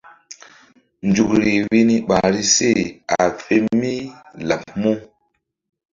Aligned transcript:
Nzukri 1.07 1.51
vbi 1.65 1.79
ni 1.87 1.95
ɓahri 2.07 2.41
a 3.19 3.21
fe 3.43 3.55
mí 3.79 3.91
laɓ 4.47 4.61
mu? 4.81 4.91